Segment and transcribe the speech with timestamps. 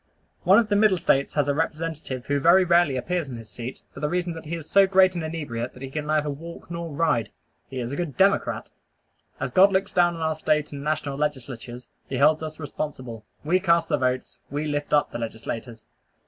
[0.45, 3.83] One of the Middle States has a representative who very rarely appears in his seat,
[3.93, 6.71] for the reason that he is so great an inebriate that he can neither walk
[6.71, 7.29] nor ride.
[7.69, 8.71] He is a good Democrat.
[9.39, 13.27] As God looks down on our State and national legislatures, he holds us responsible.
[13.43, 14.39] We cast the votes.
[14.49, 15.85] We lift up the legislators.